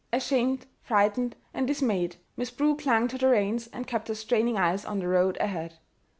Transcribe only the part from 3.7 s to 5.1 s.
and kept her straining eyes on the